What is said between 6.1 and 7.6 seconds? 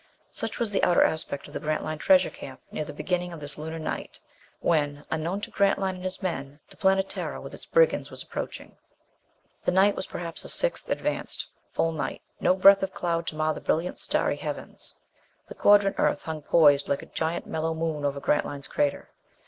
men, the Planetara with